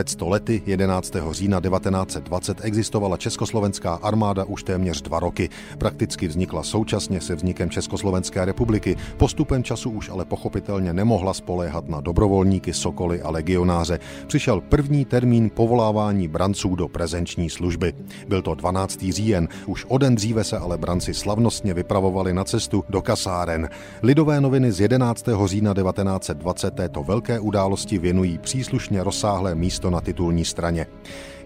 Před 0.00 0.08
stolety 0.08 0.62
11. 0.66 1.12
října 1.30 1.60
1920 1.60 2.58
existovala 2.62 3.16
československá 3.16 3.94
armáda 3.94 4.44
už 4.44 4.62
téměř 4.62 5.02
dva 5.02 5.20
roky. 5.20 5.48
Prakticky 5.78 6.28
vznikla 6.28 6.62
současně 6.62 7.20
se 7.20 7.34
vznikem 7.34 7.70
Československé 7.70 8.44
republiky. 8.44 8.96
Postupem 9.16 9.64
času 9.64 9.90
už 9.90 10.08
ale 10.08 10.24
pochopitelně 10.24 10.92
nemohla 10.92 11.34
spoléhat 11.34 11.88
na 11.88 12.00
dobrovolníky, 12.00 12.72
sokoly 12.72 13.22
a 13.22 13.30
legionáře. 13.30 13.98
Přišel 14.26 14.60
první 14.60 15.04
termín 15.04 15.50
povolávání 15.50 16.28
branců 16.28 16.74
do 16.74 16.88
prezenční 16.88 17.50
služby. 17.50 17.92
Byl 18.28 18.42
to 18.42 18.54
12. 18.54 18.98
říjen, 19.10 19.48
už 19.66 19.86
o 19.88 19.98
den 19.98 20.14
dříve 20.14 20.44
se 20.44 20.58
ale 20.58 20.78
branci 20.78 21.14
slavnostně 21.14 21.74
vypravovali 21.74 22.34
na 22.34 22.44
cestu 22.44 22.84
do 22.88 23.02
kasáren. 23.02 23.68
Lidové 24.02 24.40
noviny 24.40 24.72
z 24.72 24.80
11. 24.80 25.28
října 25.46 25.74
1920 25.74 26.74
této 26.74 27.02
velké 27.02 27.40
události 27.40 27.98
věnují 27.98 28.38
příslušně 28.38 29.04
rozsáhlé 29.04 29.54
místo 29.54 29.89
na 29.90 30.00
titulní 30.00 30.44
straně. 30.44 30.86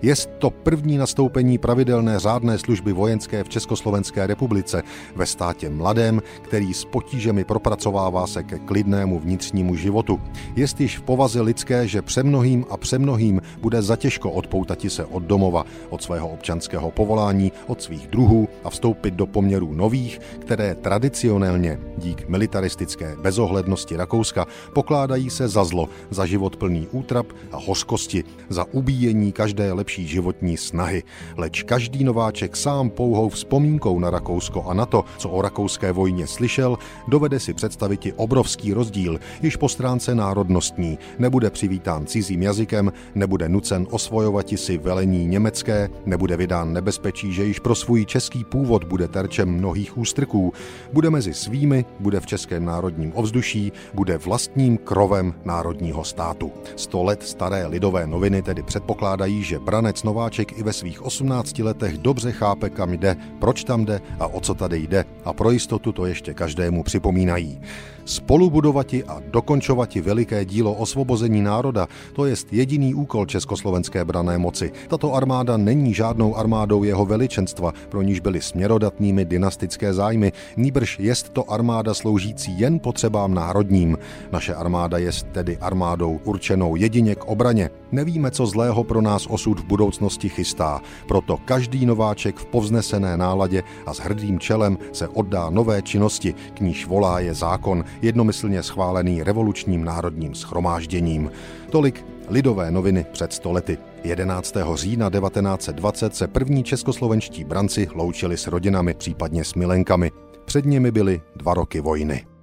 Je 0.05 0.15
to 0.39 0.51
první 0.51 0.99
nastoupení 0.99 1.59
pravidelné 1.59 2.19
řádné 2.19 2.59
služby 2.59 2.93
vojenské 2.93 3.45
v 3.45 3.49
Československé 3.49 4.27
republice 4.27 4.83
ve 5.17 5.27
státě 5.27 5.71
mladém, 5.71 6.23
který 6.43 6.75
s 6.75 6.85
potížemi 6.85 7.45
propracovává 7.45 8.27
se 8.27 8.43
ke 8.43 8.59
klidnému 8.59 9.19
vnitřnímu 9.19 9.77
životu. 9.77 10.21
Je 10.57 10.67
již 10.79 10.99
v 10.99 11.03
povaze 11.03 11.41
lidské, 11.41 11.89
že 11.89 12.03
přemnohým 12.03 12.65
a 12.71 12.77
přemnohým 12.77 13.43
bude 13.61 13.83
zatěžko 13.83 14.31
odpoutati 14.31 14.91
se 14.91 15.05
od 15.05 15.23
domova, 15.23 15.65
od 15.91 16.03
svého 16.03 16.29
občanského 16.29 16.91
povolání, 16.91 17.53
od 17.67 17.83
svých 17.83 18.07
druhů 18.07 18.49
a 18.65 18.71
vstoupit 18.71 19.15
do 19.15 19.27
poměrů 19.27 19.73
nových, 19.73 20.21
které 20.39 20.75
tradicionálně 20.75 21.81
dík 21.99 22.29
militaristické 22.29 23.17
bezohlednosti 23.23 23.97
Rakouska 23.97 24.47
pokládají 24.73 25.31
se 25.31 25.49
za 25.49 25.65
zlo, 25.65 25.89
za 26.11 26.27
život 26.27 26.57
plný 26.57 26.89
útrap 26.93 27.27
a 27.53 27.57
hořkosti, 27.57 28.24
za 28.49 28.65
ubíjení 28.73 29.33
každé 29.33 29.73
lepší 29.73 30.07
životní 30.07 30.57
snahy, 30.57 31.03
leč 31.37 31.63
každý 31.63 32.05
nováček 32.05 32.57
sám 32.57 32.91
pouhou 32.91 33.29
vzpomínkou 33.29 33.99
na 33.99 34.11
Rakousko 34.11 34.63
a 34.63 34.75
na 34.75 34.87
to, 34.87 35.05
co 35.19 35.29
o 35.29 35.43
rakouské 35.43 35.93
vojně 35.93 36.27
slyšel, 36.27 36.79
dovede 37.09 37.41
si 37.41 37.55
představit 37.55 38.07
i 38.07 38.13
obrovský 38.13 38.73
rozdíl, 38.73 39.21
již 39.43 39.57
po 39.57 39.69
stránce 39.69 40.15
národnostní, 40.15 40.99
nebude 41.19 41.51
přivítán 41.51 42.07
cizím 42.07 42.43
jazykem, 42.43 42.93
nebude 43.15 43.49
nucen 43.49 43.87
osvojovat 43.91 44.45
si 44.57 44.79
velení 44.79 45.27
německé, 45.27 45.91
nebude 46.07 46.37
vydán 46.37 46.73
nebezpečí, 46.73 47.33
že 47.33 47.45
již 47.45 47.59
pro 47.59 47.75
svůj 47.75 48.07
český 48.07 48.45
původ 48.45 48.85
bude 48.85 49.09
terčem 49.09 49.49
mnohých 49.49 49.99
ústrků, 49.99 50.53
bude 50.93 51.11
mezi 51.11 51.35
svými, 51.35 51.85
bude 52.01 52.21
v 52.21 52.27
českém 52.27 52.65
národním 52.65 53.13
ovzduší, 53.15 53.73
bude 53.95 54.19
vlastním 54.19 54.79
krovem 54.79 55.35
národního 55.45 56.05
státu. 56.05 56.53
Sto 56.77 57.03
let 57.03 57.23
staré 57.23 57.67
lidové 57.67 58.07
noviny 58.15 58.43
tedy 58.43 58.63
předpokládají, 58.63 59.43
že 59.43 59.59
Branec 59.59 60.03
Nováček 60.03 60.59
i 60.59 60.63
ve 60.63 60.73
svých 60.73 61.03
18 61.03 61.59
letech 61.59 61.99
dobře 61.99 62.33
chápe, 62.33 62.71
kam 62.71 62.93
jde, 62.93 63.17
proč 63.39 63.65
tam 63.65 63.85
jde 63.85 64.01
a 64.21 64.27
o 64.27 64.41
co 64.41 64.55
tady 64.55 64.79
jde 64.79 65.05
a 65.25 65.33
pro 65.33 65.51
jistotu 65.51 65.93
to 65.93 66.07
ještě 66.07 66.35
každému 66.35 66.83
připomínají. 66.83 67.61
Spolubudovati 68.05 69.05
a 69.05 69.21
dokončovati 69.31 70.01
veliké 70.01 70.45
dílo 70.45 70.73
osvobození 70.75 71.43
národa, 71.43 71.89
to 72.13 72.27
je 72.27 72.37
jediný 72.53 72.95
úkol 72.95 73.27
československé 73.27 74.05
brané 74.05 74.39
moci. 74.39 74.73
Tato 74.89 75.15
armáda 75.15 75.57
není 75.57 75.95
žádnou 75.95 76.37
armádou 76.37 76.85
jeho 76.85 77.07
veličenstva, 77.07 77.73
pro 77.89 78.03
níž 78.03 78.21
byly 78.21 78.43
směrodatnými 78.43 79.25
dynastické 79.25 79.95
zájmy, 79.95 80.33
nýbrž 80.57 80.99
jest 80.99 81.29
to 81.29 81.51
armáda 81.51 81.95
sloužící 81.95 82.59
jen 82.59 82.79
potřebám 82.79 83.35
národním. 83.35 83.99
Naše 84.33 84.55
armáda 84.55 84.99
je 84.99 85.11
tedy 85.33 85.59
armádou 85.59 86.21
určenou 86.25 86.77
jedině 86.77 87.15
k 87.15 87.25
obraně. 87.25 87.71
Nevíme, 88.05 88.31
co 88.31 88.47
zlého 88.47 88.85
pro 88.85 89.01
nás 89.01 89.27
osud 89.27 89.61
v 89.61 89.65
budoucnosti 89.65 90.29
chystá, 90.29 90.81
proto 91.09 91.37
každý 91.45 91.87
nováček 91.87 92.37
v 92.37 92.47
povznesené 92.47 93.17
náladě 93.17 93.63
a 93.87 93.95
s 93.95 93.99
hrdým 93.99 94.39
čelem 94.39 94.79
se 94.93 95.09
oddá 95.09 95.51
nové 95.51 95.83
činnosti, 95.83 96.35
k 96.55 96.61
níž 96.61 96.87
volá 96.87 97.21
je 97.21 97.35
zákon, 97.35 97.85
jednomyslně 98.03 98.63
schválený 98.63 99.23
revolučním 99.23 99.85
národním 99.85 100.35
schromážděním. 100.35 101.31
Tolik 101.71 102.07
Lidové 102.29 102.71
noviny 102.71 103.07
před 103.13 103.33
stolety. 103.33 103.79
11. 104.03 104.55
října 104.75 105.11
1920 105.11 106.17
se 106.17 106.29
první 106.29 106.65
českoslovenští 106.65 107.45
branci 107.45 107.89
loučili 107.95 108.37
s 108.37 108.47
rodinami, 108.47 108.95
případně 108.95 109.45
s 109.45 109.55
milenkami. 109.55 110.11
Před 110.45 110.65
nimi 110.65 110.91
byly 110.91 111.21
dva 111.37 111.55
roky 111.55 111.81
vojny. 111.81 112.34